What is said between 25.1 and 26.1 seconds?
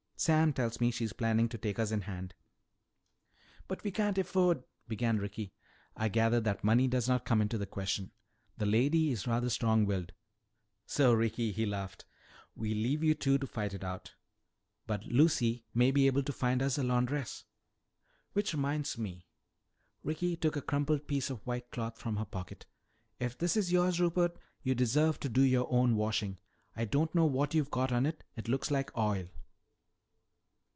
to do your own